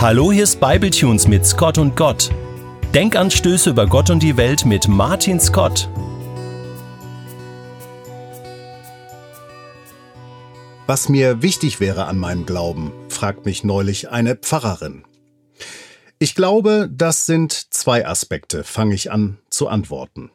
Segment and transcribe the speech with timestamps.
[0.00, 2.30] Hallo, hier ist Bibletunes mit Scott und Gott.
[2.94, 5.90] Denkanstöße über Gott und die Welt mit Martin Scott.
[10.86, 15.04] Was mir wichtig wäre an meinem Glauben, fragt mich neulich eine Pfarrerin.
[16.18, 20.30] Ich glaube, das sind zwei Aspekte, fange ich an zu antworten.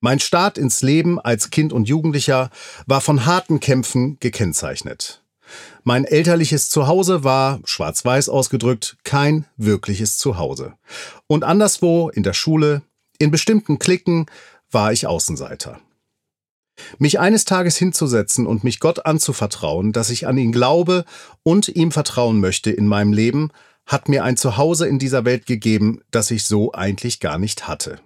[0.00, 2.50] Mein Start ins Leben als Kind und Jugendlicher
[2.86, 5.22] war von harten Kämpfen gekennzeichnet.
[5.84, 10.74] Mein elterliches Zuhause war, schwarz-weiß ausgedrückt, kein wirkliches Zuhause.
[11.26, 12.82] Und anderswo, in der Schule,
[13.18, 14.26] in bestimmten Klicken,
[14.70, 15.80] war ich Außenseiter.
[16.98, 21.04] Mich eines Tages hinzusetzen und mich Gott anzuvertrauen, dass ich an ihn glaube
[21.42, 23.50] und ihm vertrauen möchte in meinem Leben,
[23.86, 28.00] hat mir ein Zuhause in dieser Welt gegeben, das ich so eigentlich gar nicht hatte.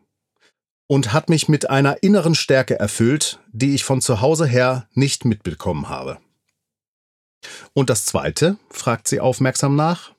[0.87, 5.25] Und hat mich mit einer inneren Stärke erfüllt, die ich von zu Hause her nicht
[5.25, 6.19] mitbekommen habe.
[7.73, 8.57] Und das Zweite?
[8.71, 10.13] fragt sie aufmerksam nach.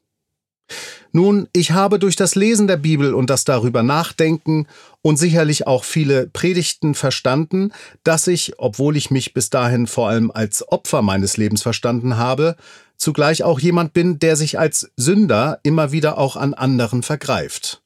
[1.11, 4.67] Nun, ich habe durch das Lesen der Bibel und das darüber nachdenken
[5.03, 7.71] und sicherlich auch viele Predigten verstanden,
[8.03, 12.55] dass ich, obwohl ich mich bis dahin vor allem als Opfer meines Lebens verstanden habe,
[12.97, 17.83] zugleich auch jemand bin, der sich als Sünder immer wieder auch an anderen vergreift.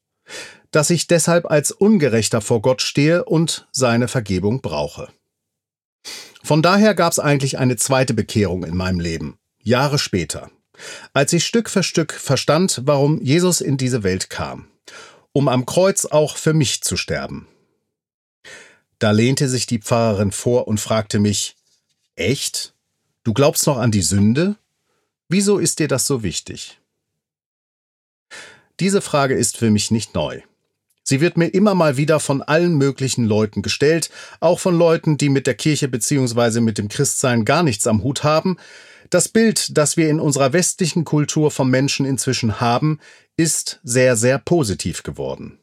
[0.72, 5.10] Dass ich deshalb als Ungerechter vor Gott stehe und seine Vergebung brauche.
[6.48, 10.50] Von daher gab es eigentlich eine zweite Bekehrung in meinem Leben, Jahre später,
[11.12, 14.70] als ich Stück für Stück verstand, warum Jesus in diese Welt kam,
[15.34, 17.50] um am Kreuz auch für mich zu sterben.
[18.98, 21.58] Da lehnte sich die Pfarrerin vor und fragte mich,
[22.16, 22.74] Echt?
[23.26, 24.56] Du glaubst noch an die Sünde?
[25.28, 26.80] Wieso ist dir das so wichtig?
[28.80, 30.42] Diese Frage ist für mich nicht neu.
[31.10, 34.10] Sie wird mir immer mal wieder von allen möglichen Leuten gestellt,
[34.42, 36.60] auch von Leuten, die mit der Kirche bzw.
[36.60, 38.58] mit dem Christsein gar nichts am Hut haben.
[39.10, 43.00] Das Bild, das wir in unserer westlichen Kultur vom Menschen inzwischen haben,
[43.38, 45.60] ist sehr, sehr positiv geworden.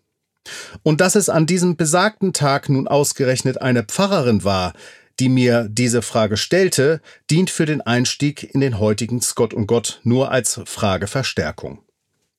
[0.82, 4.72] Und dass es an diesem besagten Tag nun ausgerechnet eine Pfarrerin war,
[5.20, 10.00] die mir diese Frage stellte, dient für den Einstieg in den heutigen Scott und Gott
[10.04, 11.83] nur als Frageverstärkung.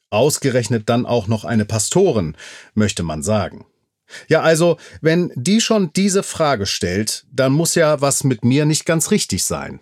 [0.09, 2.35] Ausgerechnet dann auch noch eine Pastorin,
[2.73, 3.65] möchte man sagen.
[4.27, 8.85] Ja, also, wenn die schon diese Frage stellt, dann muss ja was mit mir nicht
[8.85, 9.79] ganz richtig sein.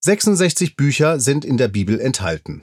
[0.00, 2.62] 66 Bücher sind in der Bibel enthalten.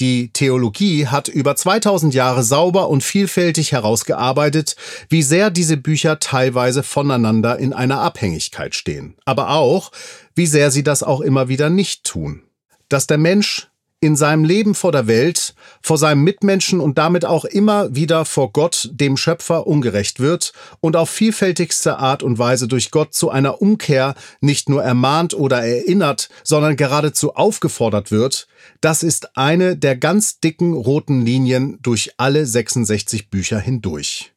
[0.00, 4.76] Die Theologie hat über 2000 Jahre sauber und vielfältig herausgearbeitet,
[5.10, 9.92] wie sehr diese Bücher teilweise voneinander in einer Abhängigkeit stehen, aber auch,
[10.34, 12.44] wie sehr sie das auch immer wieder nicht tun.
[12.88, 13.69] Dass der Mensch
[14.00, 18.50] in seinem Leben vor der Welt, vor seinem Mitmenschen und damit auch immer wieder vor
[18.50, 23.60] Gott, dem Schöpfer, ungerecht wird und auf vielfältigste Art und Weise durch Gott zu einer
[23.60, 28.48] Umkehr nicht nur ermahnt oder erinnert, sondern geradezu aufgefordert wird,
[28.80, 34.32] das ist eine der ganz dicken roten Linien durch alle 66 Bücher hindurch.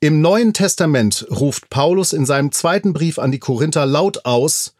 [0.00, 4.74] Im Neuen Testament ruft Paulus in seinem zweiten Brief an die Korinther laut aus,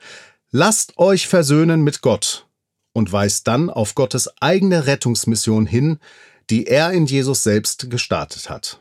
[0.52, 2.45] Lasst euch versöhnen mit Gott
[2.96, 5.98] und weist dann auf Gottes eigene Rettungsmission hin,
[6.48, 8.80] die er in Jesus selbst gestartet hat.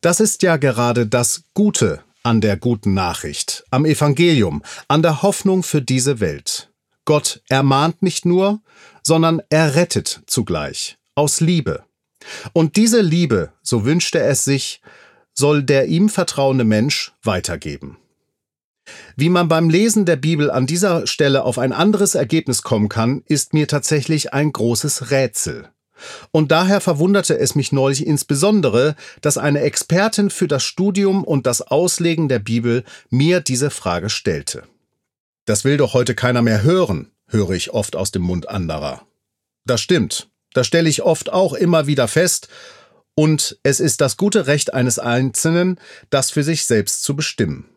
[0.00, 5.62] Das ist ja gerade das Gute an der guten Nachricht, am Evangelium, an der Hoffnung
[5.62, 6.68] für diese Welt.
[7.04, 8.60] Gott ermahnt nicht nur,
[9.04, 11.84] sondern er rettet zugleich, aus Liebe.
[12.54, 14.80] Und diese Liebe, so wünschte er es sich,
[15.32, 17.98] soll der ihm vertrauende Mensch weitergeben.
[19.16, 23.22] Wie man beim Lesen der Bibel an dieser Stelle auf ein anderes Ergebnis kommen kann,
[23.26, 25.68] ist mir tatsächlich ein großes Rätsel.
[26.32, 31.62] Und daher verwunderte es mich neulich insbesondere, dass eine Expertin für das Studium und das
[31.62, 34.64] Auslegen der Bibel mir diese Frage stellte.
[35.46, 39.06] Das will doch heute keiner mehr hören, höre ich oft aus dem Mund anderer.
[39.64, 42.48] Das stimmt, das stelle ich oft auch immer wieder fest,
[43.16, 45.78] und es ist das gute Recht eines Einzelnen,
[46.10, 47.68] das für sich selbst zu bestimmen.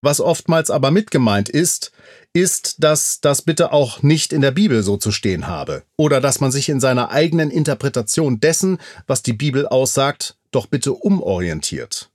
[0.00, 1.92] Was oftmals aber mitgemeint ist,
[2.32, 6.40] ist, dass das bitte auch nicht in der Bibel so zu stehen habe oder dass
[6.40, 12.10] man sich in seiner eigenen Interpretation dessen, was die Bibel aussagt, doch bitte umorientiert.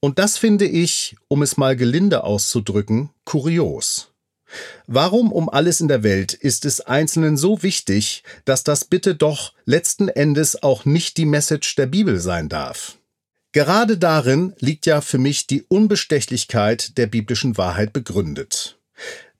[0.00, 4.10] Und das finde ich, um es mal gelinde auszudrücken, kurios.
[4.86, 9.54] Warum um alles in der Welt ist es Einzelnen so wichtig, dass das bitte doch
[9.64, 12.98] letzten Endes auch nicht die Message der Bibel sein darf?
[13.54, 18.80] Gerade darin liegt ja für mich die Unbestechlichkeit der biblischen Wahrheit begründet.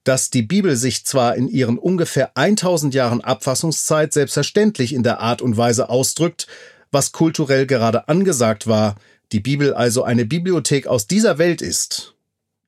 [0.05, 5.41] Dass die Bibel sich zwar in ihren ungefähr 1000 Jahren Abfassungszeit selbstverständlich in der Art
[5.41, 6.47] und Weise ausdrückt,
[6.91, 8.95] was kulturell gerade angesagt war,
[9.33, 12.13] die Bibel also eine Bibliothek aus dieser Welt ist,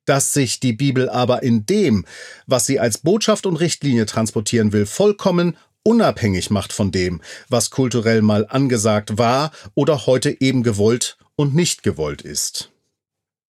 [0.04, 2.04] dass sich die Bibel aber in dem,
[2.46, 8.22] was sie als Botschaft und Richtlinie transportieren will, vollkommen unabhängig macht von dem, was kulturell
[8.22, 12.72] mal angesagt war oder heute eben gewollt und nicht gewollt ist.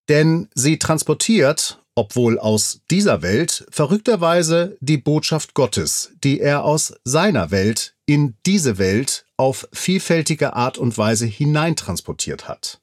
[0.07, 7.51] Denn sie transportiert, obwohl aus dieser Welt, verrückterweise die Botschaft Gottes, die er aus seiner
[7.51, 12.79] Welt in diese Welt auf vielfältige Art und Weise hineintransportiert hat.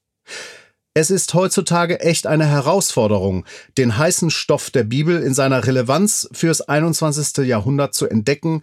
[0.92, 3.44] Es ist heutzutage echt eine Herausforderung,
[3.76, 7.46] den heißen Stoff der Bibel in seiner Relevanz fürs 21.
[7.46, 8.62] Jahrhundert zu entdecken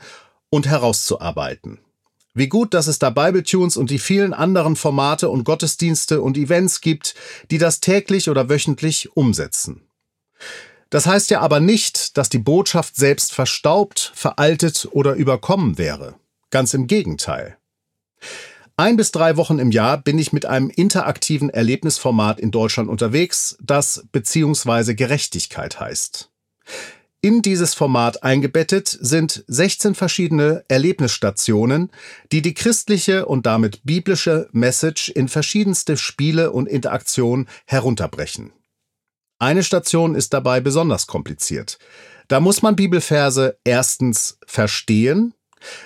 [0.50, 1.80] und herauszuarbeiten.
[2.34, 6.82] Wie gut, dass es da Bibletunes und die vielen anderen Formate und Gottesdienste und Events
[6.82, 7.14] gibt,
[7.52, 9.82] die das täglich oder wöchentlich umsetzen.
[10.90, 16.16] Das heißt ja aber nicht, dass die Botschaft selbst verstaubt, veraltet oder überkommen wäre.
[16.50, 17.58] Ganz im Gegenteil.
[18.78, 23.58] Ein bis drei Wochen im Jahr bin ich mit einem interaktiven Erlebnisformat in Deutschland unterwegs,
[23.62, 26.32] das beziehungsweise Gerechtigkeit heißt.
[27.24, 31.90] In dieses Format eingebettet sind 16 verschiedene Erlebnisstationen,
[32.34, 38.52] die die christliche und damit biblische Message in verschiedenste Spiele und Interaktionen herunterbrechen.
[39.40, 41.80] Eine Station ist dabei besonders kompliziert.
[42.28, 45.34] Da muss man Bibelverse erstens verstehen,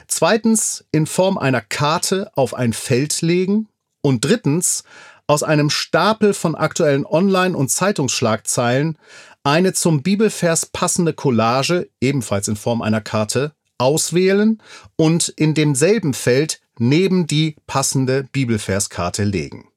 [0.07, 3.67] Zweitens in Form einer Karte auf ein Feld legen.
[4.01, 4.83] Und drittens
[5.25, 8.97] aus einem Stapel von aktuellen Online- und Zeitungsschlagzeilen
[9.47, 14.61] eine zum Bibelvers passende Collage, ebenfalls in Form einer Karte, auswählen
[14.97, 19.69] und in demselben Feld neben die passende Bibelverskarte legen.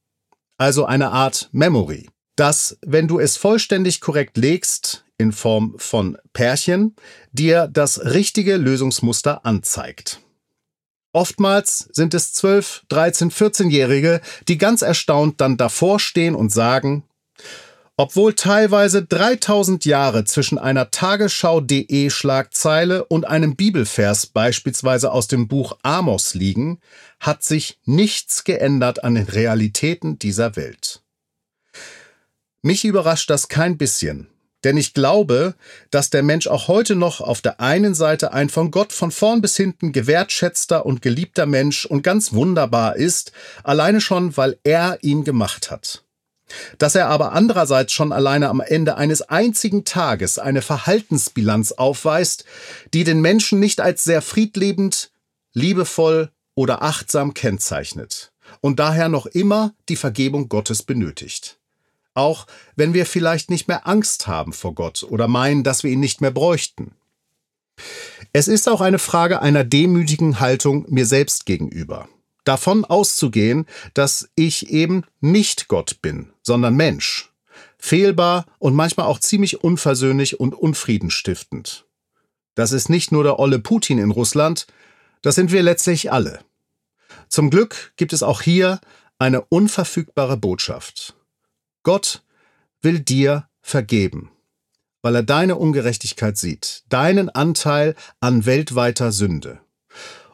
[0.59, 6.97] Also eine Art Memory, das, wenn du es vollständig korrekt legst, in Form von Pärchen,
[7.31, 10.21] dir das richtige Lösungsmuster anzeigt.
[11.13, 17.05] Oftmals sind es 12, 13, 14-Jährige, die ganz erstaunt dann davor stehen und sagen,
[18.01, 25.77] obwohl teilweise 3000 Jahre zwischen einer Tagesschau.de Schlagzeile und einem Bibelvers beispielsweise aus dem Buch
[25.83, 26.81] Amos liegen,
[27.19, 31.03] hat sich nichts geändert an den Realitäten dieser Welt.
[32.63, 34.29] Mich überrascht das kein bisschen,
[34.65, 35.55] denn ich glaube,
[35.91, 39.43] dass der Mensch auch heute noch auf der einen Seite ein von Gott von vorn
[39.43, 43.33] bis hinten gewertschätzter und geliebter Mensch und ganz wunderbar ist,
[43.63, 46.03] alleine schon, weil er ihn gemacht hat.
[46.79, 52.45] Dass er aber andererseits schon alleine am Ende eines einzigen Tages eine Verhaltensbilanz aufweist,
[52.93, 55.11] die den Menschen nicht als sehr friedlebend,
[55.53, 61.59] liebevoll oder achtsam kennzeichnet und daher noch immer die Vergebung Gottes benötigt.
[62.15, 66.01] Auch wenn wir vielleicht nicht mehr Angst haben vor Gott oder meinen, dass wir ihn
[66.01, 66.93] nicht mehr bräuchten.
[68.33, 72.09] Es ist auch eine Frage einer demütigen Haltung mir selbst gegenüber.
[72.45, 77.31] Davon auszugehen, dass ich eben nicht Gott bin, sondern Mensch.
[77.79, 81.87] Fehlbar und manchmal auch ziemlich unversöhnlich und unfriedenstiftend.
[82.57, 84.67] Das ist nicht nur der olle Putin in Russland,
[85.23, 86.41] das sind wir letztlich alle.
[87.29, 88.81] Zum Glück gibt es auch hier
[89.21, 91.15] eine unverfügbare Botschaft.
[91.85, 92.25] Gott
[92.83, 94.33] will dir vergeben,
[95.03, 99.61] weil er deine Ungerechtigkeit sieht, deinen Anteil an weltweiter Sünde.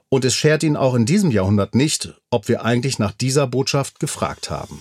[0.08, 4.00] Und es schert ihn auch in diesem Jahrhundert nicht, ob wir eigentlich nach dieser Botschaft
[4.00, 4.80] gefragt haben.